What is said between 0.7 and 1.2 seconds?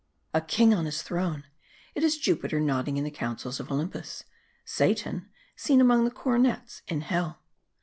on his